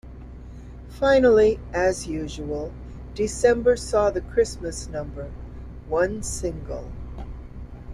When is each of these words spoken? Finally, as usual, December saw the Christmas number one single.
Finally, 0.89 1.59
as 1.73 2.07
usual, 2.07 2.73
December 3.13 3.75
saw 3.77 4.09
the 4.09 4.21
Christmas 4.21 4.87
number 4.89 5.29
one 5.87 6.23
single. 6.23 6.91